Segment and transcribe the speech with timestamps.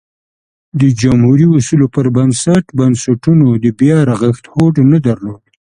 [0.79, 5.41] د جمهوري اصولو پر بنسټ بنسټونو د بیا رغښت هوډ نه درلود